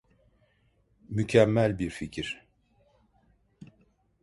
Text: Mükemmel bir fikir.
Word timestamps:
Mükemmel 1.09 1.79
bir 1.79 1.89
fikir. 1.89 2.47